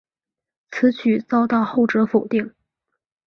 [0.71, 2.55] 此举遭到后者否定。